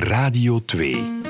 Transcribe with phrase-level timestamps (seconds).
[0.00, 1.20] Radio 2.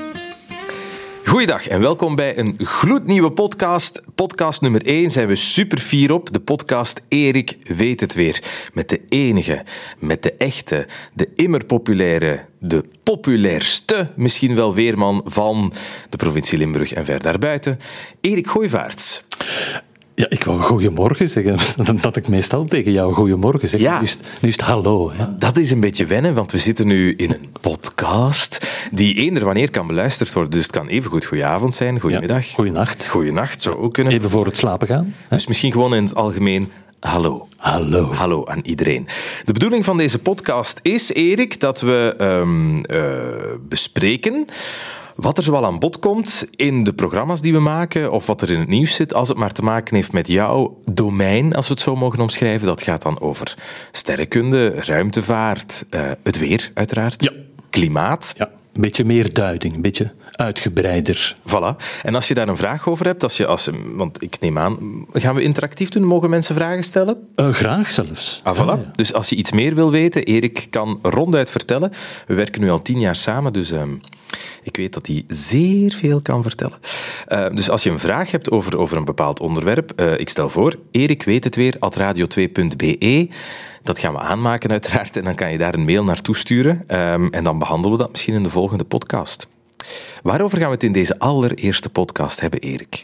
[1.25, 4.01] Goeiedag en welkom bij een gloednieuwe podcast.
[4.15, 6.33] Podcast nummer 1 zijn we super fier op.
[6.33, 8.43] De podcast Erik weet het weer.
[8.73, 9.63] Met de enige,
[9.99, 15.73] met de echte, de immer populaire, de populairste misschien wel weerman van
[16.09, 17.79] de provincie Limburg en ver daarbuiten.
[18.21, 19.23] Erik Gooivaerts.
[20.21, 21.57] Ja, ik wou goeiemorgen zeggen.
[22.01, 23.79] Dat ik meestal tegen jou goeiemorgen zeg.
[23.79, 23.97] Ja.
[23.97, 25.11] Nu, is, nu is het hallo.
[25.15, 25.37] Hè.
[25.37, 29.71] Dat is een beetje wennen, want we zitten nu in een podcast die eender wanneer
[29.71, 30.51] kan beluisterd worden.
[30.51, 32.45] Dus het kan even goed goedenavond zijn, goedemiddag.
[32.45, 33.07] Ja, goeienacht.
[33.07, 34.13] Goeienacht zou ook kunnen.
[34.13, 35.13] Even voor het slapen gaan.
[35.27, 35.35] Hè.
[35.35, 37.47] Dus misschien gewoon in het algemeen hallo.
[37.57, 38.13] Hallo.
[38.13, 39.07] Hallo aan iedereen.
[39.43, 44.45] De bedoeling van deze podcast is, Erik, dat we ehm, eh, bespreken
[45.21, 48.49] wat er zoal aan bod komt in de programma's die we maken, of wat er
[48.51, 51.73] in het nieuws zit, als het maar te maken heeft met jouw domein, als we
[51.73, 52.67] het zo mogen omschrijven.
[52.67, 53.55] Dat gaat dan over
[53.91, 57.31] sterrenkunde, ruimtevaart, eh, het weer uiteraard, Ja.
[57.69, 58.33] klimaat.
[58.37, 61.35] Ja, een beetje meer duiding, een beetje uitgebreider.
[61.47, 61.75] Voilà.
[62.03, 64.77] En als je daar een vraag over hebt, als je, als, want ik neem aan,
[65.13, 66.03] gaan we interactief doen?
[66.03, 67.27] Mogen mensen vragen stellen?
[67.35, 68.39] Eh, graag zelfs.
[68.43, 68.65] Ah, voilà.
[68.65, 68.91] Ja, ja.
[68.95, 71.91] Dus als je iets meer wil weten, Erik kan ronduit vertellen.
[72.27, 73.89] We werken nu al tien jaar samen, dus ehm,
[74.63, 76.77] ik weet dat hij zeer veel kan vertellen.
[77.27, 80.49] Eh, dus als je een vraag hebt over, over een bepaald onderwerp, eh, ik stel
[80.49, 83.29] voor, Erik weet het weer, at radio2.be.
[83.83, 86.83] Dat gaan we aanmaken uiteraard en dan kan je daar een mail naartoe sturen.
[86.87, 89.47] Ehm, en dan behandelen we dat misschien in de volgende podcast.
[90.23, 93.01] Waarover gaan we het in deze allereerste podcast hebben, Erik?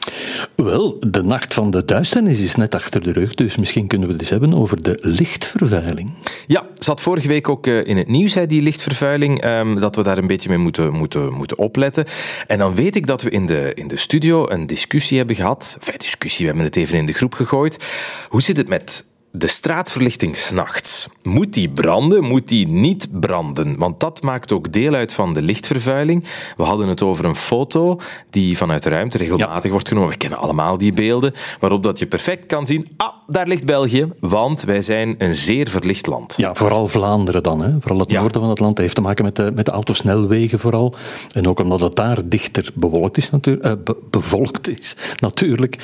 [0.55, 4.13] Wel, de nacht van de duisternis is net achter de rug, dus misschien kunnen we
[4.13, 6.13] het eens hebben over de lichtvervuiling.
[6.47, 10.17] Ja, zat vorige week ook eh, in het nieuws, die lichtvervuiling, ehm, dat we daar
[10.17, 12.05] een beetje mee moeten, moeten, moeten opletten.
[12.47, 15.75] En dan weet ik dat we in de, in de studio een discussie hebben gehad.
[15.79, 17.83] Enfin, discussie, we hebben het even in de groep gegooid.
[18.27, 19.05] Hoe zit het met
[19.37, 21.09] de straatverlichting s'nachts?
[21.23, 22.23] Moet die branden?
[22.23, 23.77] Moet die niet branden?
[23.77, 26.23] Want dat maakt ook deel uit van de lichtvervuiling.
[26.57, 27.99] We hadden het over een foto
[28.29, 30.09] die vanuit de ruimte regelmatig wordt genomen.
[30.09, 34.07] We kennen allemaal die beelden, waarop dat je perfect kan zien, ah, daar ligt België,
[34.19, 36.33] want wij zijn een zeer verlicht land.
[36.37, 37.61] Ja, vooral Vlaanderen dan.
[37.61, 37.71] Hè.
[37.79, 38.19] Vooral het Ja.
[38.21, 38.71] noorden van het land.
[38.75, 40.93] Dat heeft te maken met de, met de autosnelwegen vooral.
[41.33, 45.75] En ook omdat het daar dichter bewolkt is, natuur, eh, be- bevolkt is, natuurlijk.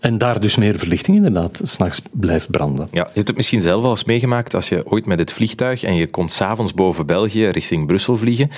[0.00, 2.88] En daar dus meer verlichting inderdaad s'nachts blijft branden.
[2.90, 5.82] Ja, je hebt het misschien zelf al eens meegemaakt als je ooit met het vliegtuig
[5.82, 8.50] en je komt s'avonds boven België richting Brussel vliegen.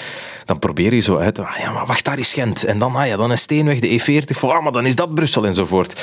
[0.45, 2.65] Dan probeer je zo uit, ah ja, maar wacht, daar is Gent.
[2.65, 5.15] En dan, ah ja, dan is Steenweg, de E40, voor, ah, maar dan is dat
[5.15, 6.01] Brussel enzovoort.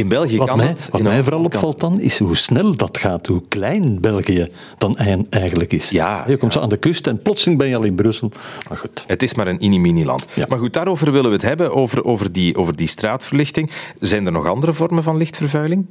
[0.00, 2.98] In België Wat kan mij, wat in mij vooral opvalt dan, is hoe snel dat
[2.98, 5.90] gaat, hoe klein België dan ei- eigenlijk is.
[5.90, 8.30] Ja, je komt zo aan de kust en plotseling ben je al in Brussel.
[8.68, 9.04] Maar goed.
[9.06, 10.26] Het is maar een mini-mini-land.
[10.34, 10.46] Ja.
[10.48, 13.70] Maar goed, daarover willen we het hebben, over, over, die, over die straatverlichting.
[14.00, 15.86] Zijn er nog andere vormen van lichtvervuiling?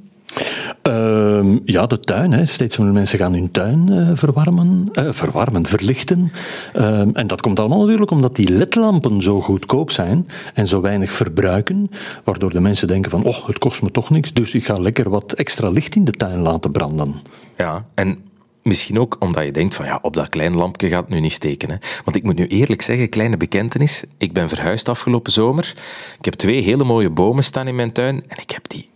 [0.82, 2.32] Ehm, ja, de tuin.
[2.32, 2.46] Hè.
[2.46, 6.32] Steeds meer mensen gaan hun tuin eh, verwarmen, eh, verwarmen, verlichten.
[6.74, 11.14] Ehm, en dat komt allemaal natuurlijk omdat die ledlampen zo goedkoop zijn en zo weinig
[11.14, 11.90] verbruiken,
[12.24, 15.10] waardoor de mensen denken van, oh, het kost me toch niks, dus ik ga lekker
[15.10, 17.22] wat extra licht in de tuin laten branden.
[17.58, 18.18] Ja, en
[18.64, 21.32] misschien ook omdat je denkt van ja, op dat klein lampje gaat het nu niet
[21.32, 21.70] steken.
[21.70, 21.76] Hè.
[22.04, 25.74] Want ik moet nu eerlijk zeggen, kleine bekentenis, ik ben verhuisd afgelopen zomer.
[26.18, 28.90] Ik heb twee hele mooie bomen staan in mijn tuin en ik heb die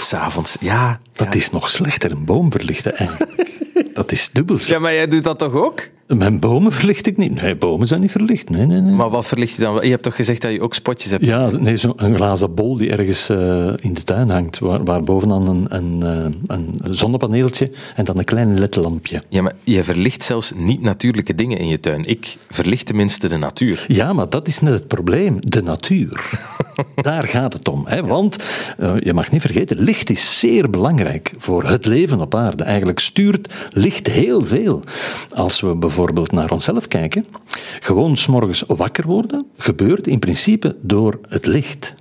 [0.00, 1.00] S'avonds, ja.
[1.12, 3.50] Dat is nog slechter, een boom verlichten eigenlijk.
[3.94, 4.58] dat is dubbel.
[4.60, 5.88] Ja, maar jij doet dat toch ook?
[6.06, 7.42] Mijn bomen verlicht ik niet.
[7.42, 8.50] Nee, bomen zijn niet verlicht.
[8.50, 8.94] Nee, nee, nee.
[8.94, 9.78] Maar wat verlicht je dan?
[9.82, 11.24] Je hebt toch gezegd dat je ook spotjes hebt?
[11.24, 15.48] Ja, nee, zo'n glazen bol die ergens eh, in de tuin hangt, waar, waar bovenaan
[15.48, 19.22] een, een, eh, een zonnepaneeltje en dan een klein ledlampje.
[19.28, 22.04] Ja, maar je verlicht zelfs niet natuurlijke dingen in je tuin.
[22.04, 23.84] Ik verlicht tenminste de natuur.
[23.88, 26.30] Ja, maar dat is net het probleem, de natuur.
[26.94, 27.82] Daar gaat het om.
[27.86, 28.04] Hè?
[28.04, 28.36] Want
[28.78, 32.64] eh, je mag niet vergeten, licht is zeer belangrijk voor het leven op aarde.
[32.64, 34.82] Eigenlijk stuurt licht heel veel.
[35.34, 35.94] Als we bijvoorbeeld
[36.30, 37.24] naar onszelf kijken,
[37.80, 41.94] gewoon s'morgens wakker worden, gebeurt in principe door het licht.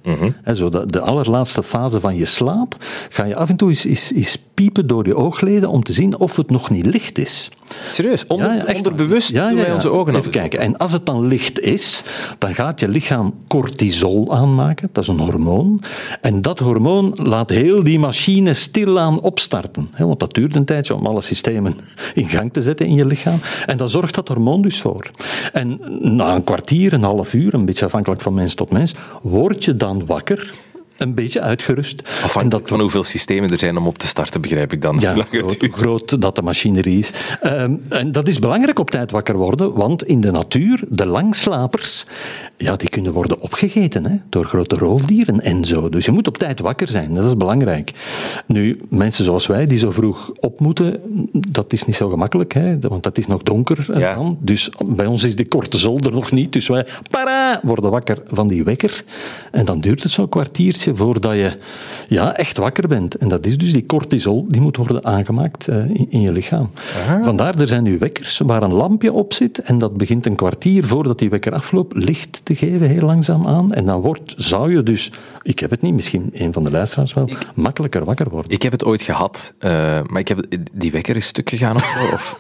[0.44, 2.75] Hè, zo de, de allerlaatste fase van je slaap
[3.09, 6.17] ga je af en toe eens, eens, eens piepen door je oogleden om te zien
[6.17, 7.51] of het nog niet licht is.
[7.90, 9.31] Serieus, onder, Ja, onderbewust.
[9.31, 10.59] Ja, doen wij onze ogen Even kijken.
[10.59, 12.04] En als het dan licht is,
[12.38, 14.89] dan gaat je lichaam cortisol aanmaken.
[14.92, 15.81] Dat is een hormoon.
[16.22, 19.89] En dat hormoon laat heel die machine stilaan opstarten.
[19.98, 21.74] Want dat duurt een tijdje om alle systemen
[22.13, 23.39] in gang te zetten in je lichaam.
[23.66, 25.10] En daar zorgt dat hormoon dus voor.
[25.54, 29.63] En na een kwartier, een half uur, een beetje afhankelijk van mens tot mens, word
[29.63, 30.54] je dan wakker.
[30.97, 32.01] Een beetje uitgerust.
[32.24, 34.97] Afhankelijk dat, van hoeveel systemen er zijn om op te starten, begrijp ik dan.
[35.00, 37.12] Ja, groot, groot, dat de machinerie is.
[37.44, 42.06] Um, en dat is belangrijk op tijd wakker worden, want in de natuur, de langslapers,
[42.57, 45.89] ja, die kunnen worden opgegeten hè, door grote roofdieren en zo.
[45.89, 47.91] Dus je moet op tijd wakker zijn, dat is belangrijk.
[48.48, 51.01] Nu, mensen zoals wij die zo vroeg op moeten,
[51.31, 54.00] dat is niet zo gemakkelijk, hè, want dat is nog donker.
[54.00, 54.36] Ja.
[54.39, 58.48] Dus bij ons is die korte zolder nog niet, dus wij para, worden wakker van
[58.48, 59.03] die wekker.
[59.51, 61.56] En dan duurt het zo'n kwartiertje voordat je
[62.08, 63.16] ja, echt wakker bent.
[63.16, 66.70] En dat is dus die cortisol, die moet worden aangemaakt uh, in, in, je lichaam.
[66.96, 67.24] Aha.
[67.24, 70.86] Vandaar, er zijn nu wekkers waar een lampje op zit en dat begint een kwartier
[70.86, 73.74] voordat die wekker afloopt, licht te geven, heel langzaam aan.
[73.74, 75.12] En dan wordt, zou je dus,
[75.42, 78.52] ik heb het niet, misschien een van de luisteraars wel, makkelijker wakker worden.
[78.52, 79.72] Ik heb het ooit gehad, uh,
[80.06, 82.14] maar ik heb, die wekker is stuk gegaan of zo.
[82.14, 82.40] Of...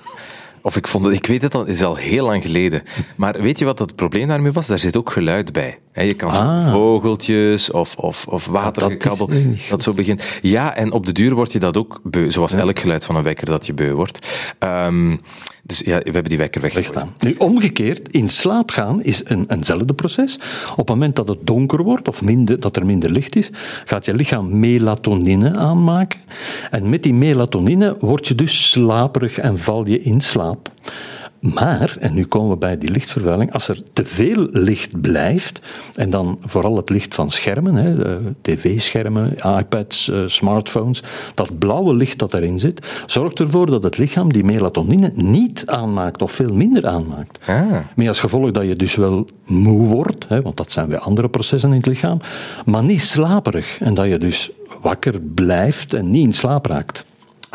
[0.65, 2.83] Of ik vond het, ik weet het al, is al heel lang geleden.
[3.15, 4.67] Maar weet je wat het probleem daarmee was?
[4.67, 5.79] Daar zit ook geluid bij.
[5.93, 6.71] Je kan ah.
[6.71, 9.37] vogeltjes of, of, of watergekabbel, dat,
[9.69, 10.23] dat, zo begint.
[10.41, 13.23] Ja, en op de duur word je dat ook beu, zoals elk geluid van een
[13.23, 14.27] wekker dat je beu wordt.
[14.59, 15.19] Um,
[15.67, 17.13] dus ja, we hebben die wekker weggedaan.
[17.19, 20.39] Nu, omgekeerd, in slaap gaan is een, eenzelfde proces.
[20.71, 23.51] Op het moment dat het donker wordt of minder, dat er minder licht is,
[23.85, 26.19] gaat je lichaam melatonine aanmaken.
[26.71, 30.54] En met die melatonine word je dus slaperig en val je in slaap.
[31.53, 35.59] Maar, en nu komen we bij die lichtvervuiling, als er te veel licht blijft,
[35.95, 41.03] en dan vooral het licht van schermen, eh, tv-schermen, iPads, eh, smartphones,
[41.33, 46.21] dat blauwe licht dat erin zit, zorgt ervoor dat het lichaam die melatonine niet aanmaakt
[46.21, 47.39] of veel minder aanmaakt.
[47.47, 47.77] Ah.
[47.95, 51.69] Met als gevolg dat je dus wel moe wordt, want dat zijn weer andere processen
[51.69, 52.19] in het lichaam,
[52.65, 53.79] maar niet slaperig.
[53.79, 54.51] En dat je dus
[54.81, 57.05] wakker blijft en niet in slaap raakt.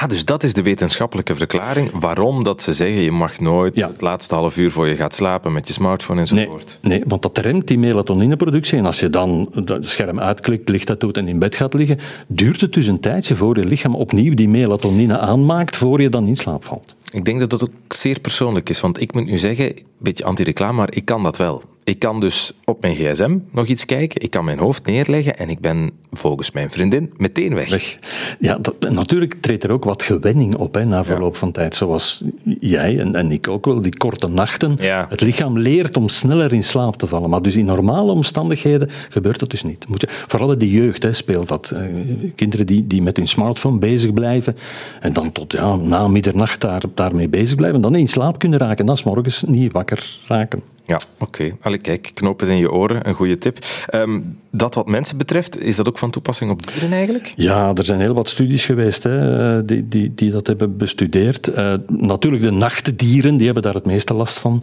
[0.00, 4.00] Ah, dus dat is de wetenschappelijke verklaring waarom dat ze zeggen je mag nooit het
[4.00, 6.78] laatste half uur voor je gaat slapen met je smartphone enzovoort.
[6.82, 10.86] Nee, nee, want dat remt die melatonineproductie en als je dan het scherm uitklikt, licht
[10.86, 13.94] dat doet en in bed gaat liggen, duurt het dus een tijdje voor je lichaam
[13.94, 16.96] opnieuw die melatonine aanmaakt voor je dan in slaap valt.
[17.12, 20.24] Ik denk dat dat ook zeer persoonlijk is, want ik moet nu zeggen, een beetje
[20.24, 21.62] anti-reclame, maar ik kan dat wel.
[21.90, 25.48] Ik kan dus op mijn gsm nog iets kijken, ik kan mijn hoofd neerleggen en
[25.48, 27.98] ik ben volgens mijn vriendin meteen weg.
[28.40, 31.74] Ja, dat, natuurlijk treedt er ook wat gewenning op hè, na verloop van tijd.
[31.74, 32.24] Zoals
[32.58, 34.76] jij en, en, ik ook wel, die korte nachten.
[35.08, 37.30] Het lichaam leert om sneller in slaap te vallen.
[37.30, 39.88] Maar dus in normale omstandigheden gebeurt dat dus niet.
[39.88, 41.70] Moet je, vooral de jeugd hè, speelt dat.
[41.70, 41.82] Eh,
[42.34, 44.56] kinderen die, die met hun smartphone bezig blijven
[45.00, 48.86] en dan tot ja, na middernacht daar, daarmee bezig blijven, dan in slaap kunnen raken.
[48.86, 50.62] Dan is morgens niet wakker raken.
[50.90, 51.24] Ja, oké.
[51.24, 51.56] Okay.
[51.82, 53.58] Kijk, knoop het in je oren, een goede tip.
[53.94, 57.32] Um, dat wat mensen betreft, is dat ook van toepassing op dieren eigenlijk?
[57.36, 61.50] Ja, er zijn heel wat studies geweest hè, eh, die, die, die dat hebben bestudeerd.
[61.56, 64.62] Uh, natuurlijk, de nachtdieren die hebben daar het meeste last van.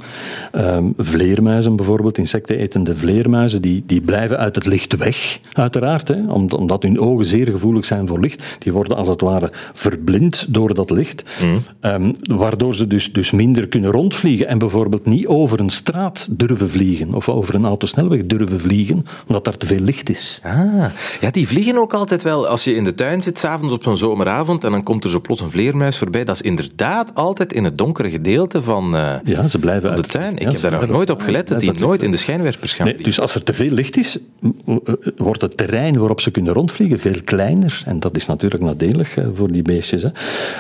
[0.56, 6.08] Um, vleermuizen bijvoorbeeld, insectenetende vleermuizen, die, die blijven uit het licht weg, uiteraard.
[6.08, 8.44] Hè, omdat hun ogen zeer gevoelig zijn voor licht.
[8.60, 11.24] Die worden als het ware verblind door dat licht.
[11.44, 11.60] Mm.
[11.82, 16.70] Um, waardoor ze dus, dus minder kunnen rondvliegen en bijvoorbeeld niet over een straat durven
[16.70, 20.40] vliegen of over een autosnelweg durven vliegen, omdat daar te veel licht is.
[20.44, 20.86] Ah,
[21.22, 22.48] ja, die vliegen ook altijd wel.
[22.48, 25.20] Als je in de tuin zit, s'avonds op zo'n zomeravond, en dan komt er zo
[25.20, 26.24] plots een vleermuis voorbij.
[26.24, 30.38] Dat is inderdaad altijd in het donkere gedeelte van, uh, ja, ze blijven de tuin.
[30.38, 33.04] Ik heb daar nog nooit op gelet dat die nooit in de schijnwerpers gaan nee,
[33.04, 34.18] Dus als er te veel licht is,
[35.18, 37.82] wordt het terrein waarop ze kunnen rondvliegen veel kleiner.
[37.86, 40.04] En dat is natuurlijk nadelig uh, voor die beestjes.
[40.04, 40.10] Hè.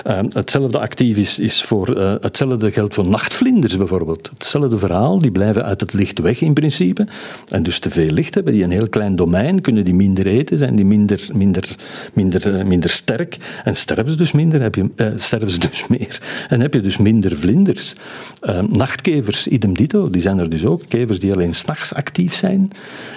[0.07, 1.87] Uh, hetzelfde actief is, is voor,
[2.21, 4.29] hetzelfde geldt voor nachtvlinders bijvoorbeeld.
[4.33, 7.07] Hetzelfde verhaal, die blijven uit het licht weg in principe.
[7.49, 10.57] En dus te veel licht hebben die een heel klein domein, kunnen die minder eten,
[10.57, 11.75] zijn die minder, minder,
[12.13, 13.37] minder, eh, minder sterk.
[13.63, 16.45] En sterven ze dus minder, heb je, sterven ze dus meer.
[16.49, 17.95] En heb je dus minder vlinders.
[18.41, 20.81] Uh, nachtkevers, idem dito, die zijn er dus ook.
[20.87, 22.71] Kevers die alleen s'nachts actief zijn,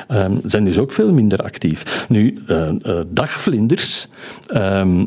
[0.08, 2.06] ehm, zijn dus ook veel minder actief.
[2.08, 2.38] Nu,
[3.08, 4.08] dagvlinders
[4.46, 5.04] ehm,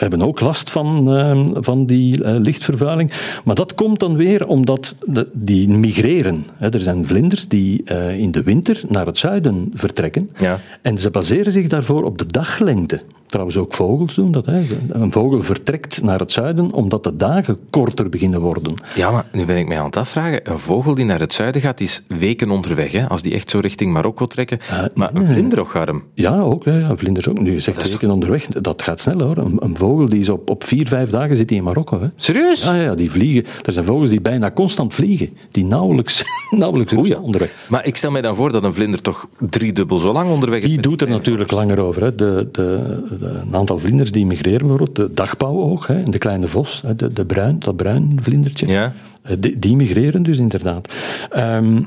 [0.00, 3.12] hebben ook last van, ehm, van die uh, lichtvervuiling.
[3.44, 6.46] Maar dat komt dan weer omdat de, die migreren.
[6.58, 10.30] er zijn vlinders die uh, in de winter naar het zuiden vertrekken.
[10.38, 10.58] Ja.
[10.82, 13.00] En ze baseren zich daarvoor op de daglengte.
[13.30, 14.46] Trouwens, ook vogels doen dat.
[14.46, 14.62] Hè.
[14.88, 18.74] Een vogel vertrekt naar het zuiden omdat de dagen korter beginnen worden.
[18.94, 20.50] Ja, maar nu ben ik mij aan het afvragen.
[20.50, 22.92] Een vogel die naar het zuiden gaat, is weken onderweg.
[22.92, 24.58] Hè, als die echt zo richting Marokko trekken.
[24.70, 26.02] Uh, maar een vlinder ook?
[26.14, 26.64] Ja, ook.
[26.64, 27.38] Ja, vlinders ook.
[27.38, 28.46] Nu, je zegt weken onderweg.
[28.46, 29.36] Dat gaat snel hoor.
[29.36, 32.00] Een, een, vogel die is op, op vier, vijf dagen zit in Marokko.
[32.00, 32.06] Hè.
[32.16, 32.64] Serieus?
[32.64, 33.44] Ja, ja, die vliegen.
[33.64, 35.28] Er zijn vogels die bijna constant vliegen.
[35.50, 37.18] Die nauwelijks, nauwelijks ja.
[37.18, 37.66] onderweg.
[37.68, 40.68] Maar ik stel mij dan voor dat een vlinder toch driedubbel zo lang onderweg is.
[40.68, 42.02] Die doet er natuurlijk langer over.
[42.02, 42.14] Hè.
[42.14, 47.12] De, de, een aantal vlinders die migreren, bijvoorbeeld de dagbouwoog, hè, de kleine vos, de,
[47.12, 48.92] de bruin, dat bruin vlindertje, ja.
[49.22, 50.94] Eh, die, die migreren dus inderdaad.
[51.36, 51.86] Um,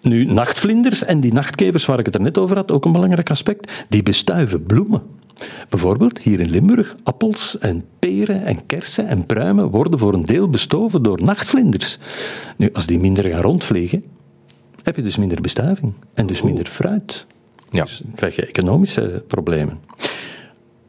[0.00, 3.30] Nu, nachtvlinders en die nachtkevers waar ik het er net over had, ook een belangrijk
[3.30, 5.02] aspect, die bestuiven bloemen.
[5.68, 10.48] Bijvoorbeeld hier in Limburg, appels en peren en kersen en pruimen worden voor een deel
[10.48, 11.98] bestoven door nachtvlinders.
[12.56, 14.04] Nu, als die minder gaan rondvliegen,
[14.82, 17.26] heb je dus minder bestuiving en dus minder fruit.
[17.70, 17.82] Ja.
[17.82, 19.78] Dus dan krijg je economische problemen.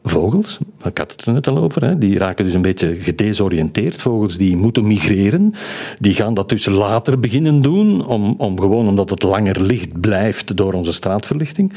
[0.10, 4.02] Vogels, ik had het er net al over, hè, die raken dus een beetje gedesoriënteerd.
[4.02, 5.54] Vogels die moeten migreren,
[6.00, 10.58] die gaan dat dus later beginnen doen, om, om gewoon omdat het langer licht blijft
[10.58, 11.74] door onze straatverlichting,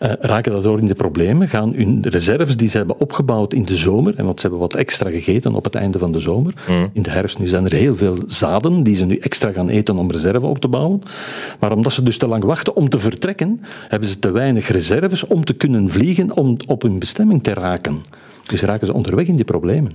[0.00, 3.76] eh, raken daardoor in de problemen, gaan hun reserves die ze hebben opgebouwd in de
[3.76, 6.54] zomer, en want ze hebben wat extra gegeten op het einde van de zomer,
[6.92, 9.96] in de herfst nu zijn er heel veel zaden die ze nu extra gaan eten
[9.96, 11.02] om reserve op te bouwen,
[11.60, 15.26] maar omdat ze dus te lang wachten om te vertrekken, hebben ze te weinig reserves
[15.26, 17.70] om te kunnen vliegen om op hun bestemming te raken.
[18.42, 19.92] Dus raken ze onderweg in die problemen.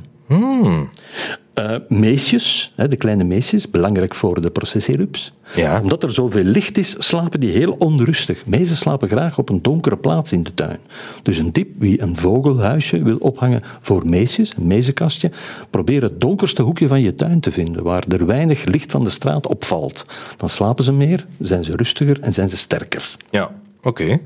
[1.53, 5.33] Eh, meesjes, hè, de kleine meesjes, belangrijk voor de processierups.
[5.55, 5.81] Ja.
[5.81, 8.45] Omdat er zoveel licht is, slapen die heel onrustig.
[8.45, 10.79] Meesten slapen graag op een donkere plaats in de tuin.
[11.21, 15.31] Dus een tip, wie een vogelhuisje wil ophangen voor meesjes, een mezenkastje,
[15.69, 19.09] probeer het donkerste hoekje van je tuin te vinden, waar er weinig licht van de
[19.09, 20.05] straat opvalt.
[20.37, 23.15] Dan slapen ze meer, zijn ze rustiger en zijn ze sterker.
[23.29, 24.19] Ja, oké.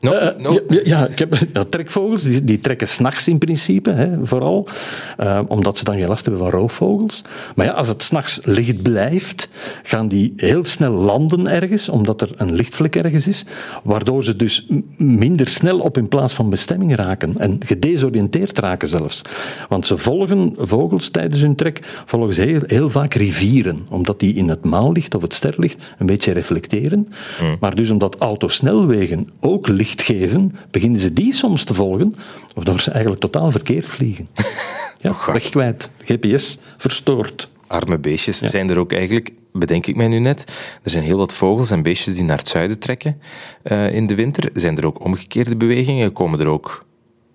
[0.00, 0.10] Eh.
[0.10, 0.34] Ja,
[0.68, 4.68] ja, ja, ik heb, ja, trekvogels die, die trekken s'nachts in principe, hè, vooral.
[5.16, 7.22] eh, omdat ze dan geen last hebben van roofvogels.
[7.54, 9.48] Maar ja, als het s'nachts licht blijft,
[9.82, 13.44] gaan die heel snel landen ergens, omdat er een lichtvlek ergens is.
[13.82, 14.66] Waardoor ze dus
[14.96, 17.38] minder snel op hun plaats van bestemming raken.
[17.38, 19.22] En gedesoriënteerd raken zelfs.
[19.68, 23.78] Want ze volgen, vogels tijdens hun trek, volgen ze heel, heel vaak rivieren.
[23.90, 27.08] Omdat die in het maanlicht of het sterlicht een beetje reflecteren.
[27.60, 32.14] Maar dus omdat autosnelwegen ook licht geven, beginnen ze die soms te volgen,
[32.54, 34.28] waardoor ze eigenlijk totaal verkeerd vliegen.
[35.02, 35.90] Ja, Och, weg kwijt.
[36.04, 37.50] GPS verstoord.
[37.66, 38.38] Arme beestjes.
[38.38, 40.44] Zijn er ook eigenlijk, bedenk ik mij nu net,
[40.82, 43.20] er zijn heel wat vogels en beestjes die naar het zuiden trekken
[43.62, 44.50] eh, in de winter.
[44.54, 46.12] Zijn er ook omgekeerde bewegingen?
[46.12, 46.84] Komen er ook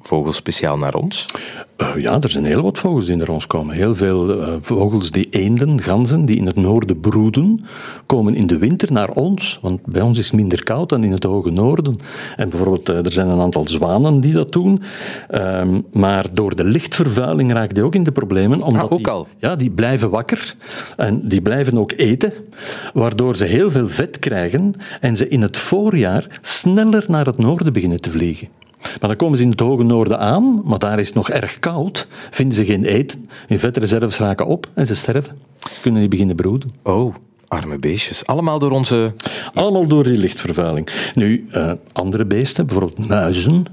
[0.08, 1.28] vogels speciaal naar ons?
[1.76, 3.76] Eh, ja, er zijn heel wat vogels die naar ons komen.
[3.76, 7.66] Heel veel eh, vogels die eenden, ganzen, die in het noorden broeden,
[8.06, 9.60] komen in de winter naar ons.
[9.62, 11.96] Want bij ons is het minder koud dan in het hoge noorden.
[12.36, 14.82] En bijvoorbeeld, eh, er zijn een aantal zwanen die dat doen.
[15.30, 18.62] Ehm, maar door de lichtvervuiling raken die ook in de problemen.
[18.62, 19.28] Omdat Ah, ook die, al?
[19.38, 20.56] Ja, die blijven wakker.
[20.96, 22.34] En die blijven ook eten.
[22.94, 24.74] Waardoor ze heel veel vet krijgen.
[25.00, 28.48] En ze in het voorjaar sneller naar het noorden beginnen te vliegen.
[29.00, 31.60] Maar dan komen ze in het hoge noorden aan, maar daar is het nog erg
[31.60, 35.38] koud, vinden ze geen eten, hun vetreserves raken op en ze sterven.
[35.82, 36.72] Kunnen die beginnen broeden.
[36.84, 37.16] Oh,
[37.48, 38.26] arme beestjes.
[38.26, 39.14] Allemaal door onze...
[39.54, 40.90] Allemaal door die lichtvervuiling.
[41.14, 43.66] Nu, eh, andere beesten, bijvoorbeeld muizen,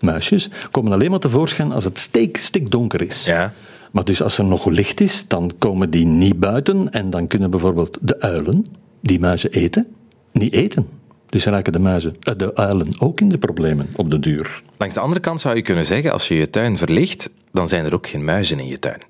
[0.00, 3.24] muisjes, komen alleen maar tevoorschijn als het steek, stikdonker is.
[3.24, 3.52] Ja.
[3.90, 7.50] Maar dus als er nog licht is, dan komen die niet buiten en dan kunnen
[7.50, 8.66] bijvoorbeeld de uilen,
[9.00, 9.86] die muizen eten,
[10.32, 10.86] niet eten.
[11.30, 14.62] Dus raken de, muizen, eh, de uilen ook in de problemen op de duur.
[14.78, 17.84] Langs de andere kant zou je kunnen zeggen, als je je tuin verlicht, dan zijn
[17.84, 19.00] er ook geen muizen in je tuin.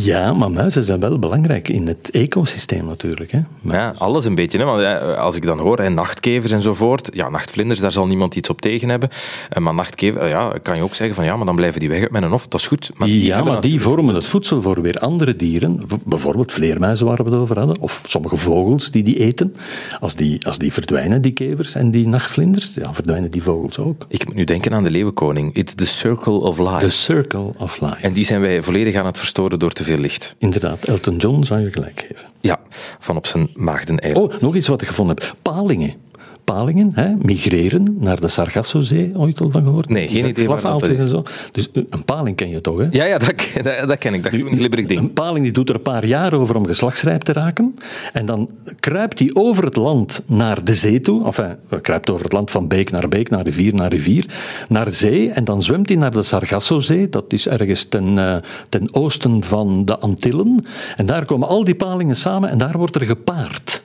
[0.00, 3.30] Ja, maar muizen zijn wel belangrijk in het ecosysteem natuurlijk.
[3.32, 3.38] Hè.
[3.60, 4.58] Ja, alles een beetje.
[4.58, 4.64] Hè?
[4.64, 8.48] Want eh, als ik dan hoor, hè, nachtkevers enzovoort, ja, nachtvlinders, daar zal niemand iets
[8.48, 9.08] op tegen hebben.
[9.48, 11.88] Eh, Maar nachtkever, eh, ja, kan je ook zeggen van ja, maar dan blijven die
[11.88, 12.48] weg uit mijn hof.
[12.48, 12.90] Dat is goed.
[12.96, 15.80] Maar ja, maar die vormen het voedsel voor weer andere dieren.
[16.04, 17.80] Bijvoorbeeld vleermuizen waar we het over hadden.
[17.80, 19.54] Of sommige vogels die die eten.
[20.00, 24.04] Als die, als die verdwijnen, die kevers en die nachtvlinders, ja, verdwijnen die vogels ook.
[24.08, 25.54] Ik moet nu denken aan de leeuwenkoning.
[25.54, 26.78] It's the circle of life.
[26.78, 27.96] The circle of life.
[28.00, 30.34] En die zijn wij volledig aan het verstoren door te veel licht.
[30.38, 32.28] Inderdaad, Elton John zou je gelijk geven.
[32.40, 32.60] Ja,
[32.98, 34.34] van op zijn maagdeneiland.
[34.34, 35.34] Oh, nog iets wat ik gevonden heb.
[35.42, 36.03] Palingen.
[36.44, 39.88] Palingen, hè, migreren naar de Sargassozee, ooit al van gehoord?
[39.88, 40.96] Nee, geen idee waar dat is.
[40.96, 41.22] en zo.
[41.52, 42.86] Dus eh, een paling ken je toch, hè?
[42.90, 44.22] Ja, ja dat, dat, dat ken ik.
[44.22, 45.00] Dat groen glibberig ding.
[45.00, 47.74] Een paling die doet er een paar jaar over om geslachtsrijp te raken.
[48.12, 51.24] En dan kruipt hij over het land naar de zee toe.
[51.24, 54.26] Enfin, hij kruipt over het land van beek naar beek, naar rivier naar rivier,
[54.68, 55.30] naar zee.
[55.30, 57.08] En dan zwemt hij naar de Sargassozee.
[57.08, 58.36] Dat is ergens ten, eh,
[58.68, 60.64] ten oosten van de Antillen.
[60.96, 63.83] En daar komen al die palingen samen en daar wordt er gepaard.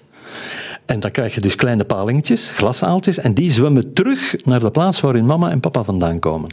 [0.89, 4.99] En dan krijg je dus kleine palingetjes, glasaaltjes, en die zwemmen terug naar de plaats
[5.01, 6.49] waar hun mama en papa vandaan komen.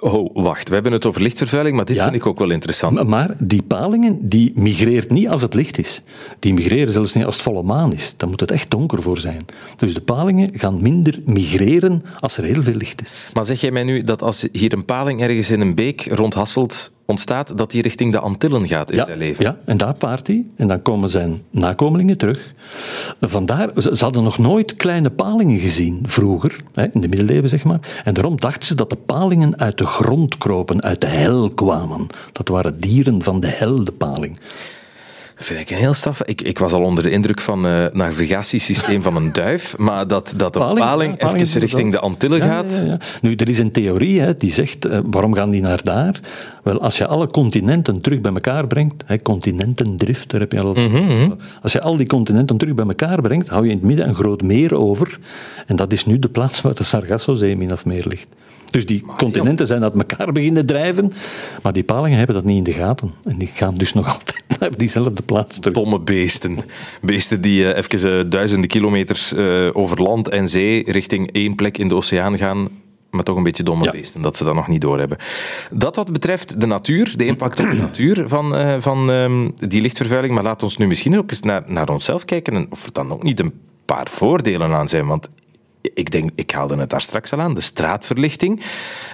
[0.00, 0.68] Oh, wacht.
[0.68, 2.02] We hebben het over lichtvervuiling, maar dit Ja.
[2.04, 2.94] vind ik ook wel interessant.
[2.94, 6.02] Maar- Maar die palingen, die migreert niet als het licht is.
[6.38, 8.14] Die migreren zelfs niet als het volle maan is.
[8.16, 9.44] Dan moet het echt donker voor zijn.
[9.76, 13.30] Dus de palingen gaan minder migreren als er heel veel licht is.
[13.34, 16.34] Maar zeg jij mij nu dat als hier een paling ergens in een beek rond
[16.34, 19.44] Hasselt ontstaat, dat die richting de Antillen gaat in Ja, zijn leven?
[19.44, 20.46] ja, en daar paart hij.
[20.56, 22.52] En dan komen zijn nakomelingen terug.
[23.20, 27.64] Vandaar, ze ze hadden nog nooit kleine palingen gezien vroeger, hè, in de middeleeuwen zeg
[27.64, 28.00] maar.
[28.04, 32.06] En daarom dachten ze dat de palingen uit de grond kropen, uit de hel kwamen.
[32.32, 34.38] Dat waren dieren van de hel, de paling.
[35.36, 36.22] Vind ik een heel straf.
[36.22, 40.06] Ik, ik was al onder de indruk van het uh, navigatiesysteem van een duif, maar
[40.06, 42.82] dat, dat de paling, paling, paling even richting de Antillen ja, gaat.
[42.86, 46.20] Ja, nu, er is een theorie hè, die zegt, uh, waarom gaan die naar daar?
[46.62, 50.74] Wel, als je alle continenten terug bij elkaar brengt, hè, continentendrift, daar heb je al...
[50.74, 51.36] Mm -hmm.
[51.62, 54.14] Als je al die continenten terug bij elkaar brengt, hou je in het midden een
[54.14, 55.18] groot meer over.
[55.66, 58.28] En dat is nu de plaats waar de Sargassozee min of meer ligt.
[58.74, 61.12] Dus die continenten zijn uit elkaar beginnen drijven,
[61.62, 63.12] maar die palingen hebben dat niet in de gaten.
[63.24, 65.74] En die gaan dus nog altijd naar diezelfde plaats terug.
[65.74, 66.58] Domme beesten.
[67.00, 71.78] Beesten die uh, even uh, duizenden kilometers uh, over land en zee richting één plek
[71.78, 72.68] in de oceaan gaan,
[73.10, 73.90] maar toch een beetje domme ja.
[73.90, 75.18] beesten, dat ze dat nog niet doorhebben.
[75.70, 79.80] Dat wat betreft de natuur, de impact op de natuur van, uh, van um, die
[79.80, 82.92] lichtvervuiling, maar laat ons nu misschien ook eens naar, naar onszelf kijken en of er
[82.92, 83.52] dan ook niet een
[83.84, 85.28] paar voordelen aan zijn, want
[85.94, 88.62] ik denk, ik haalde het daar straks al aan, de straatverlichting.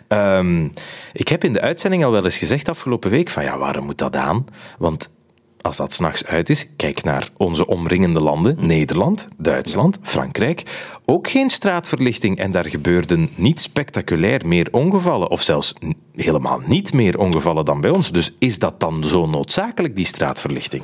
[0.09, 0.73] Um,
[1.13, 3.99] ik heb in de uitzending al wel eens gezegd afgelopen week van ja, waarom moet
[3.99, 4.45] dat aan?
[4.79, 5.11] Want
[5.63, 10.63] als dat s'nachts uit is, kijk naar onze omringende landen, Nederland, Duitsland, Frankrijk,
[11.05, 15.75] ook geen straatverlichting en daar gebeurden niet spectaculair meer ongevallen, of zelfs
[16.15, 18.13] helemaal niet meer ongevallen dan bij ons.
[18.13, 20.83] Dus is dat dan zo noodzakelijk, die straatverlichting?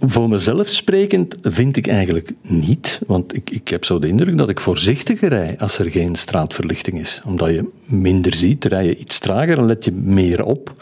[0.00, 4.48] Voor mezelf sprekend vind ik eigenlijk niet, want ik, ik heb zo de indruk dat
[4.48, 7.22] ik voorzichtiger rij als er geen straatverlichting is.
[7.24, 10.72] Omdat je minder ziet, rij je iets trager en let je meer op.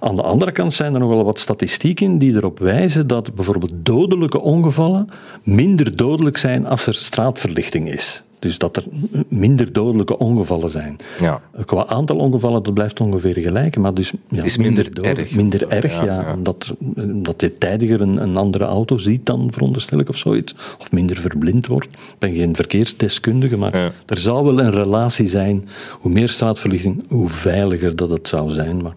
[0.00, 3.72] Aan de andere kant zijn er nog wel wat statistieken die erop wijzen dat bijvoorbeeld
[3.76, 5.08] dodelijke ongevallen
[5.42, 8.24] minder dodelijk zijn als er straatverlichting is.
[8.38, 8.84] Dus dat er
[9.28, 10.96] minder dodelijke ongevallen zijn.
[11.20, 11.40] Ja.
[11.64, 13.76] Qua aantal ongevallen, dat blijft ongeveer gelijk.
[13.76, 15.34] Maar dus ja, is minder, minder erg.
[15.34, 16.04] Minder erg, ja.
[16.04, 16.32] ja, ja.
[16.34, 20.54] Omdat, omdat je tijdiger een, een, andere auto ziet dan, veronderstel ik, of zoiets.
[20.78, 21.86] Of minder verblind wordt.
[21.86, 25.68] Ik ben geen verkeersdeskundige, maar er zou wel een relatie zijn.
[26.00, 28.82] Hoe meer straatverlichting, hoe veiliger dat het zou zijn.
[28.82, 28.94] Maar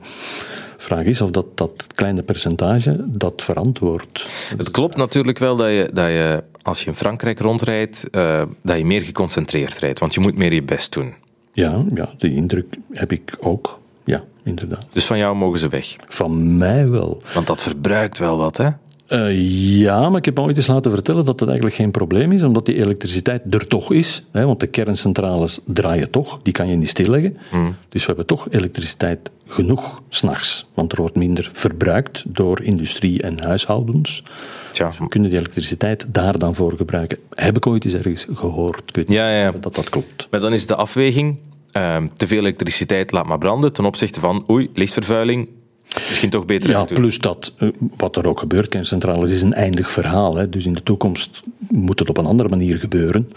[0.82, 4.26] vraag is of dat, dat kleine percentage dat verantwoordt.
[4.58, 8.78] Het klopt natuurlijk wel dat je, dat je als je in Frankrijk rondrijdt, uh, dat
[8.78, 11.14] je meer geconcentreerd rijdt, want je moet meer je best doen.
[11.54, 13.80] Ja, ja, die indruk heb ik ook.
[14.04, 14.86] Ja, inderdaad.
[14.92, 15.96] Dus van jou mogen ze weg?
[16.08, 17.22] Van mij wel.
[17.34, 18.70] Want dat verbruikt wel wat, hè?
[19.10, 22.32] Uh, ja, maar ik heb me ooit eens laten vertellen dat dat eigenlijk geen probleem
[22.32, 24.24] is, omdat die elektriciteit er toch is.
[24.32, 27.38] Hè, want de kerncentrales draaien toch, die kan je niet stilleggen.
[27.52, 27.76] Mm.
[27.90, 33.44] Dus we hebben toch elektriciteit genoeg s'nachts, want er wordt minder verbruikt door industrie en
[33.44, 34.24] huishoudens.
[34.72, 34.88] Tja.
[34.88, 37.18] Dus we kunnen die elektriciteit daar dan voor gebruiken.
[37.30, 38.84] Heb ik ooit eens ergens gehoord.
[38.86, 39.52] Ik weet ja, ja.
[39.52, 40.28] dat dat klopt.
[40.32, 41.38] Maar dan is de afweging,
[41.78, 45.48] uh, te veel elektriciteit laat maar branden, ten opzichte van, oei, lichtvervuiling,
[45.96, 47.54] Misschien toch beter Ja, plus dat,
[47.98, 50.36] wat er ook gebeurt, kerncentrales is een eindig verhaal.
[50.36, 50.50] Hè.
[50.50, 53.32] Dus in de toekomst moet het op een andere manier gebeuren.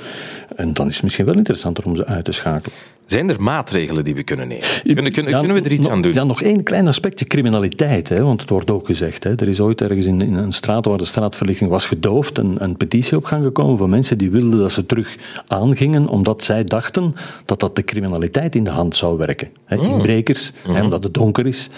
[0.56, 2.76] En dan is het misschien wel interessanter om ze uit te schakelen.
[3.12, 4.64] Zijn er maatregelen die we kunnen nemen?
[4.82, 6.14] Kunnen, kunnen, ja, kunnen we er iets aan doen?
[6.14, 8.08] Ja, nog één klein aspectje criminaliteit.
[8.08, 9.24] Hè, want het wordt ook gezegd.
[9.24, 12.56] Hè, er is ooit ergens in, in, een straat waar de straatverlichting was gedoofd een,
[12.58, 16.64] een petitie op gang gekomen van mensen die wilden dat ze terug aangingen omdat zij
[16.64, 17.12] dachten
[17.44, 19.48] dat dat de criminaliteit in de hand zou werken.
[19.64, 19.88] Hè, Oh.
[19.88, 21.70] Inbrekers, hè, omdat het donker is.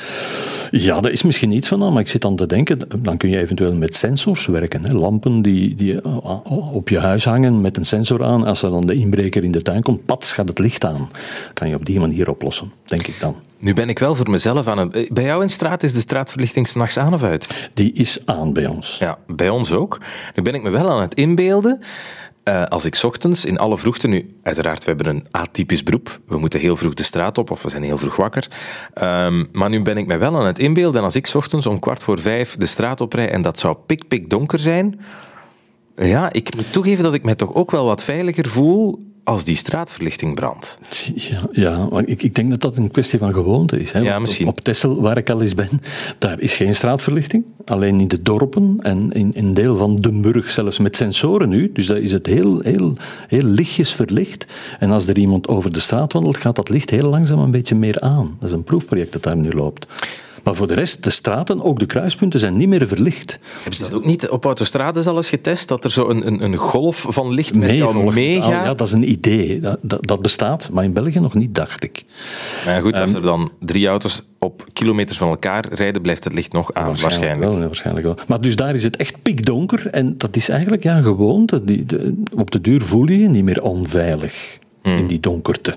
[0.70, 3.38] Ja, dat is misschien iets van, maar ik zit aan te denken, dan kun je
[3.38, 4.84] eventueel met sensors werken.
[4.84, 4.92] Hè.
[4.92, 8.44] Lampen die, die uh, op je huis hangen met een sensor aan.
[8.44, 11.08] Als er dan de inbreker in de tuin komt, pats gaat het licht aan.
[11.52, 13.36] Kan je op die manier oplossen, denk ik dan.
[13.58, 15.08] Nu ben ik wel voor mezelf aan het...
[15.12, 17.70] Bij jou in straat is de straatverlichting s'nachts aan of uit?
[17.74, 18.96] Die is aan bij ons.
[18.98, 20.00] Ja, bij ons ook.
[20.34, 21.80] Nu ben ik me wel aan het inbeelden...
[22.48, 26.38] Uh, als ik ochtends in alle vroegte, nu uiteraard, we hebben een atypisch beroep, we
[26.38, 28.48] moeten heel vroeg de straat op of we zijn heel vroeg wakker.
[29.02, 32.02] Um, maar nu ben ik me wel aan het inbeelden als ik ochtends om kwart
[32.02, 35.00] voor vijf de straat oprij en dat zou pik pik donker zijn.
[35.96, 39.56] Ja, ik moet toegeven dat ik mij toch ook wel wat veiliger voel als die
[39.56, 40.78] straatverlichting brandt.
[41.14, 43.92] Ja, ja maar ik, ik denk dat dat een kwestie van gewoonte is.
[43.92, 43.98] Hè?
[43.98, 44.46] Ja, misschien.
[44.46, 45.80] Op, op Texel, waar ik al eens ben,
[46.18, 47.44] daar is geen straatverlichting.
[47.64, 51.72] Alleen in de dorpen en in een deel van de Burg zelfs met sensoren nu.
[51.72, 52.96] Dus daar is het heel, heel,
[53.28, 54.46] heel lichtjes verlicht.
[54.78, 57.74] En als er iemand over de straat wandelt, gaat dat licht heel langzaam een beetje
[57.74, 58.36] meer aan.
[58.40, 59.86] Dat is een proefproject dat daar nu loopt.
[60.44, 63.38] Maar voor de rest, de straten, ook de kruispunten, zijn niet meer verlicht.
[63.54, 65.68] Hebben ze dat ook niet op autostrades al eens getest?
[65.68, 68.50] Dat er zo een, een, een golf van licht met nee, jou meegaat?
[68.50, 69.60] Ja, dat is een idee.
[69.60, 72.04] Dat, dat, dat, bestaat, maar in België nog niet, dacht ik.
[72.64, 76.32] Maar ja, goed, als er dan drie auto's op kilometers van elkaar rijden, blijft het
[76.32, 77.20] licht nog aan, waarschijnlijk.
[77.20, 77.52] waarschijnlijk.
[77.52, 78.16] Wel, ja, waarschijnlijk wel.
[78.26, 81.64] Maar dus daar is het echt pikdonker en dat is eigenlijk ja, een gewoonte.
[81.64, 84.98] Die, de, op de duur voel je je niet meer onveilig Hmm.
[84.98, 85.76] in die donkerte.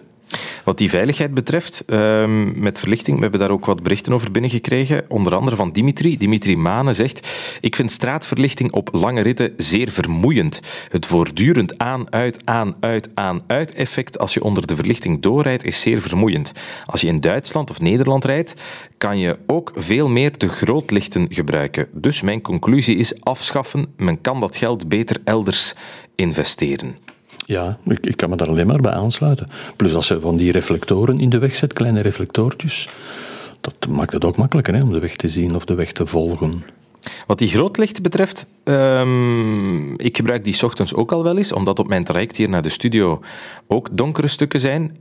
[0.63, 5.05] Wat die veiligheid betreft, ehm, met verlichting, we hebben daar ook wat berichten over binnengekregen.
[5.07, 6.17] Onder andere van Dimitri.
[6.17, 7.27] Dimitri Mane zegt:
[7.61, 10.61] Ik vind straatverlichting op lange ritten zeer vermoeiend.
[10.89, 15.63] Het voortdurend aan, uit, aan, uit, aan, uit effect als je onder de verlichting doorrijdt
[15.63, 16.51] is zeer vermoeiend.
[16.85, 18.53] Als je in Duitsland of Nederland rijdt,
[18.97, 21.87] kan je ook veel meer de grootlichten gebruiken.
[21.91, 23.93] Dus mijn conclusie is afschaffen.
[23.97, 25.73] Men kan dat geld beter elders
[26.15, 27.06] investeren.
[27.47, 29.47] Ja, ik, ik, kan me daar alleen maar bij aansluiten.
[29.75, 32.89] Plus als je van die reflectoren in de weg zet, kleine reflectoortjes,
[33.61, 36.05] dat maakt het ook makkelijker hè, om de weg te zien of de weg te
[36.05, 36.63] volgen.
[37.27, 41.87] Wat die grootlichten betreft, um, ik gebruik die ochtends ook al wel eens, omdat op
[41.87, 43.21] mijn traject hier naar de studio
[43.67, 44.97] ook donkere stukken zijn.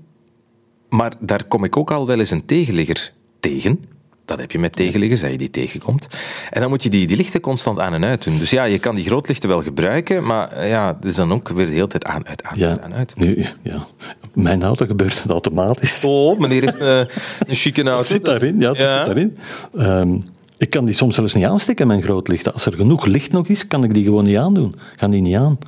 [0.89, 3.81] Maar daar kom ik ook al wel eens een tegenligger tegen.
[4.27, 6.07] Dat heb je met tegenliggers, dat je die tegenkomt.
[6.51, 8.39] En dan moet je die, die lichten constant aan en uit doen.
[8.39, 11.49] Dus ja, je kan die grootlichten wel gebruiken, maar eh, ja, het is dan ook
[11.49, 13.17] weer de hele tijd aan, uit, aan, ja, aan, uit.
[13.17, 13.87] Nu, ja.
[14.35, 16.05] Mijn auto gebeurt het automatisch.
[16.05, 16.99] Oh, meneer heeft uh,
[17.49, 17.97] een chique auto.
[17.97, 18.97] Dat zit daarin, ja, dat ja.
[18.97, 19.37] zit daarin.
[19.75, 20.25] Um,
[20.59, 22.53] ik kan die soms zelfs niet aansteken, mijn grootlichten.
[22.53, 24.75] Als er genoeg licht nog is, kan ik die gewoon niet aandoen.
[24.97, 25.59] Gaan die niet aan.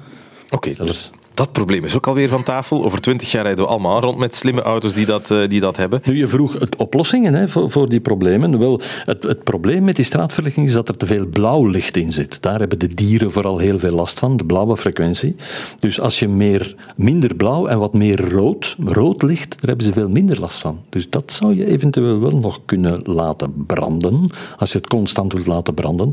[0.51, 2.85] Oké, okay, dus dat probleem is ook alweer van tafel.
[2.85, 5.77] Over twintig jaar rijden we allemaal rond met slimme auto's die dat, uh, die dat
[5.77, 6.01] hebben.
[6.05, 8.59] Nu, je vroeg het oplossingen hè, voor, voor die problemen.
[8.59, 12.13] Wel, het, het probleem met die straatverlichting is dat er te veel blauw licht in
[12.13, 12.43] zit.
[12.43, 15.37] Daar hebben de dieren vooral heel veel last van, de blauwe frequentie.
[15.79, 19.93] Dus als je meer, minder blauw en wat meer rood, rood licht, daar hebben ze
[19.93, 20.81] veel minder last van.
[20.89, 25.47] Dus dat zou je eventueel wel nog kunnen laten branden, als je het constant wilt
[25.47, 26.13] laten branden.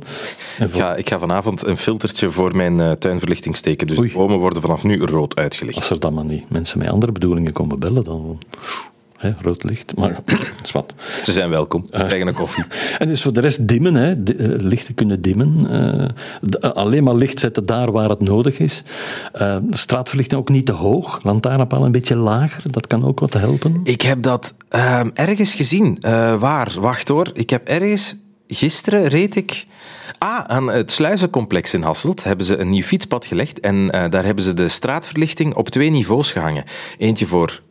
[0.57, 0.65] Voor...
[0.65, 3.87] Ik, ga, ik ga vanavond een filtertje voor mijn uh, tuinverlichting steken.
[3.87, 4.07] Dus Oei.
[4.07, 5.77] de bomen worden vanaf nu rood uitgelicht.
[5.77, 8.39] Als er dan maar niet mensen met andere bedoelingen komen bellen, dan
[9.17, 9.95] hè, rood licht.
[9.95, 10.21] Maar
[10.63, 10.93] is wat.
[11.23, 11.81] Ze zijn welkom.
[11.81, 12.63] We krijgen een koffie.
[12.99, 15.57] en dus voor de rest dimmen, hè, de, uh, lichten kunnen dimmen.
[15.61, 16.07] Uh,
[16.41, 18.83] de, uh, alleen maar licht zetten daar waar het nodig is.
[19.69, 21.23] straatverlichting ook niet te hoog.
[21.23, 22.71] Lantaarnpaal een beetje lager.
[22.71, 23.79] Dat kan ook wat helpen.
[23.83, 25.97] Ik heb dat ehm, ergens gezien.
[26.39, 26.73] waar?
[26.79, 27.29] Wacht hoor.
[27.33, 28.23] Ik heb ergens...
[28.47, 29.65] Gisteren reed ik
[30.17, 34.25] Ah, aan het Sluizencomplex in Hasselt hebben ze een nieuw fietspad gelegd en uh, daar
[34.25, 36.63] hebben ze de straatverlichting op twee niveaus gehangen.
[36.97, 37.61] Eentje voor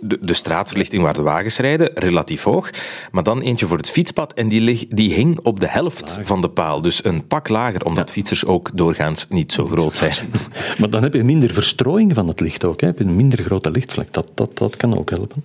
[0.00, 2.70] de, de, straatverlichting waar de wagens rijden, relatief hoog.
[3.10, 6.40] Maar dan eentje voor het fietspad en die, lig, die hing op de helft van
[6.40, 6.82] de paal.
[6.82, 8.12] Dus een pak lager, omdat ja.
[8.12, 10.14] fietsers ook doorgaans niet zo groot zijn.
[10.78, 12.80] Maar dan heb je minder verstrooiing van het licht ook.
[12.80, 12.86] Hè?
[12.86, 14.12] Heb je een minder grote lichtvlek.
[14.12, 15.44] Dat, dat, dat kan ook helpen.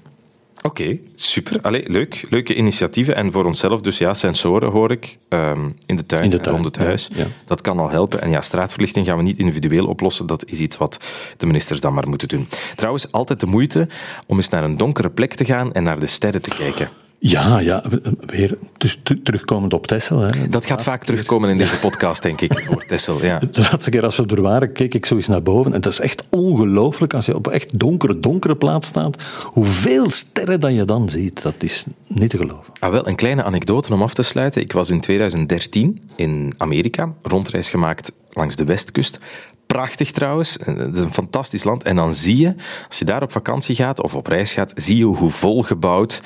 [0.62, 1.62] Oké, okay, super.
[1.62, 2.26] Allee, leuk.
[2.30, 3.16] Leuke initiatieven.
[3.16, 6.56] En voor onszelf dus, ja, sensoren hoor ik um, in, de tuin, in de tuin,
[6.56, 7.10] rond het ja, huis.
[7.14, 7.26] Ja.
[7.46, 8.22] Dat kan al helpen.
[8.22, 10.28] En ja, straatverlichting gaan we niet individueel oplossen.
[10.28, 12.48] Dat is iets wat de ministers dan maar moeten doen.
[12.76, 13.88] Trouwens, altijd de moeite
[14.28, 16.90] om eens naar een donkere plek te gaan en naar de sterren te kijken.
[17.22, 17.84] Ja, ja,
[18.26, 20.20] weer dus terugkomend op Tessel.
[20.20, 20.50] Hè.
[20.50, 23.24] Dat gaat vaak terugkomen in deze podcast, denk ik, het woord Tessel.
[23.24, 23.40] Ja.
[23.52, 25.74] De laatste keer als we er waren, keek ik zo eens naar boven.
[25.74, 30.10] En dat is echt ongelooflijk, als je op een echt donkere, donkere plaats staat, hoeveel
[30.10, 31.42] sterren dat je dan ziet.
[31.42, 32.74] Dat is niet te geloven.
[32.80, 34.62] Ah, wel, een kleine anekdote om af te sluiten.
[34.62, 39.20] Ik was in 2013 in Amerika, rondreis gemaakt langs de westkust.
[39.66, 41.84] Prachtig trouwens, het is een fantastisch land.
[41.84, 42.56] En dan zie je,
[42.88, 46.22] als je daar op vakantie gaat of op reis gaat, zie je hoe volgebouwd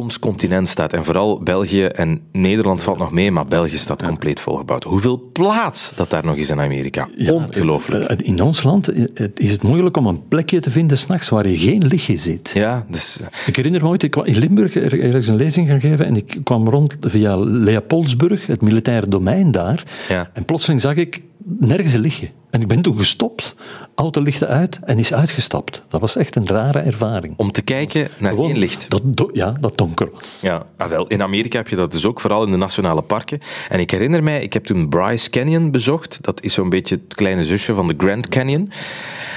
[0.00, 0.92] ons continent staat.
[0.92, 4.84] En vooral België en Nederland valt nog mee, maar België staat compleet volgebouwd.
[4.84, 7.08] Hoeveel plaats dat daar nog is in Amerika.
[7.16, 8.22] Ja, Ongelooflijk.
[8.22, 8.92] In ons land
[9.34, 12.50] is het moeilijk om een plekje te vinden s'nachts waar je geen lichtje ziet.
[12.54, 13.20] Ja, dus...
[13.46, 16.36] Ik herinner me ooit, ik kwam in Limburg ergens een lezing gaan geven en ik
[16.44, 19.84] kwam rond via Leopoldsburg, het militaire domein daar.
[20.08, 20.30] Ja.
[20.32, 21.22] En plotseling zag ik
[21.58, 22.28] nergens een lichtje.
[22.56, 23.54] En ik ben toen gestopt,
[23.94, 25.82] auto lichten uit en is uitgestapt.
[25.88, 27.34] Dat was echt een rare ervaring.
[27.36, 28.90] Om te kijken naar Gewoon, geen licht.
[28.90, 30.38] Dat ja, dat donker was.
[30.42, 31.06] Ja, ah, wel.
[31.06, 33.40] In Amerika heb je dat dus ook, vooral in de nationale parken.
[33.68, 36.18] En ik herinner mij, ik heb toen Bryce Canyon bezocht.
[36.20, 38.70] Dat is zo'n beetje het kleine zusje van de Grand Canyon.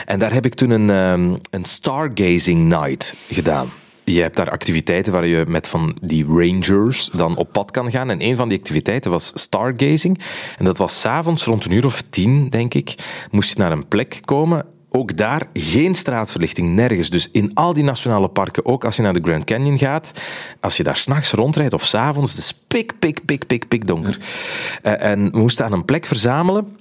[0.06, 3.68] En daar heb ik toen een, um, een stargazing night gedaan.
[4.14, 8.10] Je hebt daar activiteiten waar je met van die rangers dan op pad kan gaan.
[8.10, 10.20] En een van die activiteiten was stargazing.
[10.58, 12.96] En dat was s'avonds rond een uur of tien, denk ik,
[13.32, 17.10] moest je naar een plek komen ook daar geen straatverlichting, nergens.
[17.10, 20.12] Dus in al die nationale parken, ook als je naar de Grand Canyon gaat,
[20.60, 24.18] als je daar s'nachts rondrijdt of s'avonds, het is pik, pik, pik, pik, pik donker.
[24.84, 25.00] Ja.
[25.00, 26.78] Uh, en we moesten aan een plek verzamelen.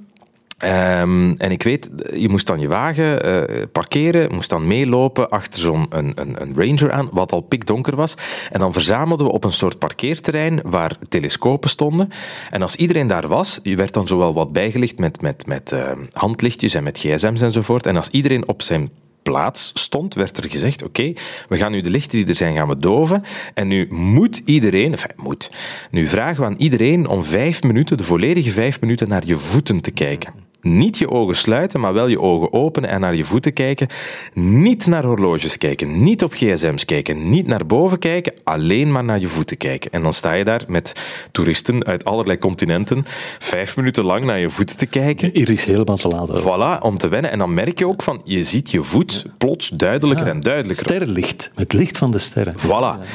[0.65, 5.61] Um, en ik weet, je moest dan je wagen uh, parkeren, moest dan meelopen achter
[5.61, 8.15] zo'n een, een, een, ranger aan, wat al pikdonker was.
[8.51, 12.09] En dan verzamelden we op een soort parkeerterrein waar telescopen stonden.
[12.51, 15.91] En als iedereen daar was, je werd dan zowel wat bijgelicht met, met, met uh,
[16.13, 17.87] handlichtjes en met gsm's enzovoort.
[17.87, 18.91] En als iedereen op zijn
[19.23, 21.13] plaats stond, werd er gezegd: Oké,
[21.49, 23.25] we gaan nu de lichten die er zijn gaan we doven.
[23.55, 25.51] En nu moet iedereen, enfin, moet.
[25.91, 29.81] Nu vragen we aan iedereen om vijf minuten, de volledige vijf minuten, naar je voeten
[29.81, 30.48] te kijken.
[30.61, 33.89] Niet je ogen sluiten, maar wel je ogen openen en naar je voeten kijken.
[34.35, 39.21] Niet naar horloges kijken, niet op gsm's kijken, niet naar boven kijken, alleen maar naar
[39.21, 39.91] je voeten kijken.
[39.91, 40.93] En dan sta je daar met
[41.33, 43.05] toeristen uit allerlei continenten
[43.39, 45.35] vijf minuten lang naar je voeten te kijken.
[45.35, 46.43] Iris helemaal te laten.
[46.43, 47.31] Voilà, om te wennen.
[47.31, 50.87] En dan merk je ook van, je ziet je voet plots duidelijker en duidelijker.
[50.87, 52.55] Sterrenlicht, het licht van de sterren.
[52.59, 53.07] Voilà.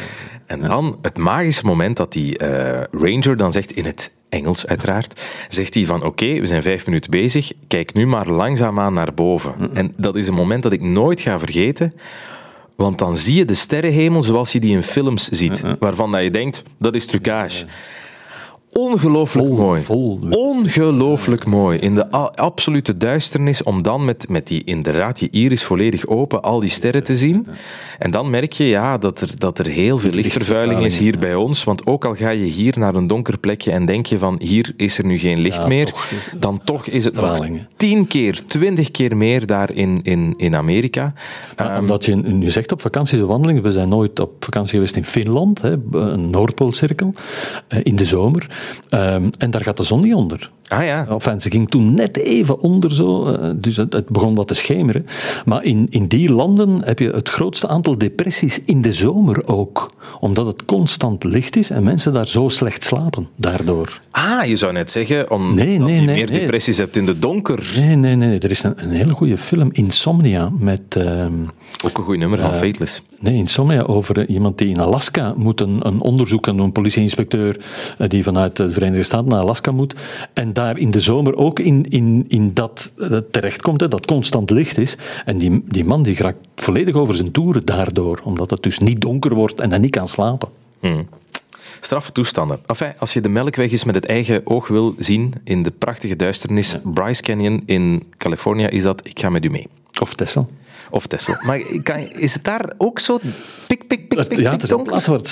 [0.54, 5.22] En dan het magische moment dat die eh, ranger dan zegt in het Engels uiteraard,
[5.50, 9.54] zegt hij van oké, we zijn vijf minuten bezig, kijk nu maar langzaamaan naar boven.
[9.74, 11.94] En dat is een moment dat ik nooit ga vergeten,
[12.76, 16.32] want dan zie je de sterrenhemel zoals je die in films ziet, waarvan dat je
[16.32, 17.66] denkt, dat is trucage.
[18.74, 19.82] Ongelooflijk Vol- mooi.
[19.82, 21.78] vol- Ongelooflijk mooi.
[21.80, 26.60] In de absolute duisternis, om dan met, met die, inderdaad, je iris volledig open, al
[26.60, 27.48] die sterren te zien.
[28.00, 31.36] En dan merk je ja, dat, er, dat er heel veel lichtvervuiling is hier bij
[31.36, 31.64] ons.
[31.64, 34.74] Want ook al ga je hier naar een donker plekje en denk je van hier
[34.78, 38.08] is er nu geen licht Ja, meer, toch is- dan toch is het nog tien
[38.08, 41.14] keer, twintig keer meer daar in, in, in Amerika.
[41.58, 44.96] Ja, omdat je nu zegt op vakantie, de wandeling, we zijn nooit op vakantie geweest
[44.96, 47.14] in Finland, hè, een Noordpoolcirkel,
[47.68, 48.48] eh, in de zomer.
[48.90, 50.50] Ehm, en daar gaat de zon niet onder.
[50.68, 54.36] Ah ja, Enfin, ze ging toen net even onder zo, eh, dus het, het begon
[54.36, 55.06] wat te schemeren.
[55.46, 59.92] Maar in, in die landen heb je het grootste aantal depressies in de zomer ook.
[60.20, 64.02] Omdat het constant licht is en mensen daar zo slecht slapen daardoor.
[64.12, 67.20] ah, je zou net zeggen, omdat Nee, nee, je nee, meer depressies hebt in de
[67.20, 67.72] donker.
[67.76, 68.40] Nee, nee, nee.
[68.40, 70.96] Er is een, een hele goede film, Insomnia, met...
[70.96, 71.34] ehm,
[71.86, 73.02] Ook een goed nummer van Fateless.
[73.20, 76.72] Nee, Insomnia over eh, iemand die in Alaska moet een, een onderzoek aan doen, een
[76.72, 77.66] politieinspecteur
[77.98, 79.96] eh, die vanuit de Verenigde Staten naar Alaska moet.
[80.34, 84.50] En daar in de zomer ook in, in, in dat eh, terechtkomt, hè, dat constant
[84.50, 84.98] licht is.
[85.26, 89.02] En die, die man die raakt volledig over zijn toeren daardoor, omdat het dus niet
[89.02, 90.50] donker wordt en hij niet kan slapen.
[91.80, 92.60] Straffe toestanden.
[92.66, 96.16] Enfin, als je de Melkweg eens met het eigen oog wil zien in de prachtige
[96.16, 99.68] duisternis, Bryce Canyon in Californië is dat, ik ga met u mee.
[100.02, 100.48] Of Tessel.
[100.90, 101.40] Of Tesla.
[101.46, 103.20] Maar kan, is het daar ook zo
[103.68, 104.86] pik, pik, pik, pik, Ja, pik het is een donker?
[104.92, 105.28] plaats waar het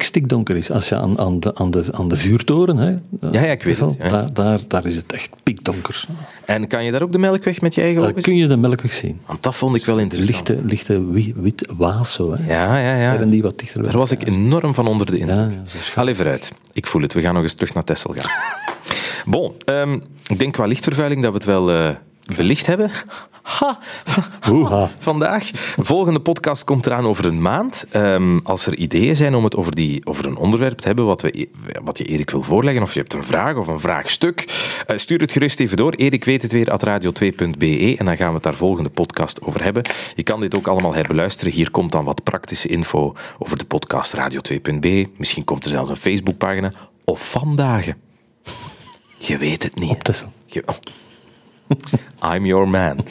[0.00, 0.70] steek donker is.
[0.70, 2.88] Als je aan, aan, de, aan, de, aan de vuurtoren, hè,
[3.30, 4.08] Ja, ja, ik weet Tessel, het, ja.
[4.08, 6.04] Daar, daar, daar is het echt pikdonker.
[6.44, 8.32] En kan je daar ook de Melkweg met je eigen Daar ogen zien?
[8.34, 9.20] kun je de melkweg zien.
[9.26, 10.48] Want dat vond ik wel interessant.
[10.48, 12.32] Lichte, lichte wi- wit waas zo.
[12.34, 12.52] Hè.
[12.54, 13.08] Ja, ja, ja.
[13.10, 15.52] Sterren die wat dichter Daar was ik enorm van onder de indruk.
[15.94, 16.52] Allee, vooruit.
[16.72, 17.12] Ik voel het.
[17.12, 18.30] We gaan nog eens terug naar Texel gaan.
[19.32, 21.90] bon, ehm, ik denk qua lichtvervuiling dat we het wel eh,
[22.36, 22.90] belicht hebben.
[23.48, 23.78] Ha.
[24.98, 25.50] Vandaag.
[25.76, 27.84] Volgende podcast komt eraan over een maand.
[27.90, 31.22] Ehm, als er ideeën zijn om het over, die, over een onderwerp te hebben wat,
[31.22, 31.48] we,
[31.84, 34.44] wat je Erik wil voorleggen, of je hebt een vraag of een vraagstuk,
[34.86, 35.92] eh, stuur het gerust even door.
[35.92, 37.94] Erik weet het weer, at radio2.be.
[37.98, 39.82] En dan gaan we het daar volgende podcast over hebben.
[40.14, 41.52] Je kan dit ook allemaal herbeluisteren.
[41.52, 45.06] Hier komt dan wat praktische info over de podcast radio2.be.
[45.16, 46.72] Misschien komt er zelfs een Facebookpagina.
[47.04, 47.86] Of vandaag.
[49.18, 50.26] Je weet het niet.
[50.64, 50.90] Op.
[52.34, 53.04] I'm your man.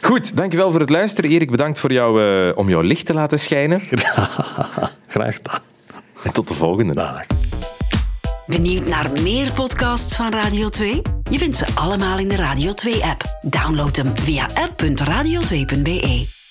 [0.00, 1.30] Goed, dankjewel voor het luisteren.
[1.30, 3.80] Erik, bedankt voor jou, eh, om jouw licht te laten schijnen.
[5.08, 5.60] Graag gedaan.
[6.22, 6.94] En tot de volgende.
[6.94, 7.26] Dag.
[8.46, 11.02] Benieuwd naar meer podcasts van Radio 2?
[11.30, 13.22] Je vindt ze allemaal in de Radio 2-app.
[13.42, 16.45] Download hem via app.radio2.be.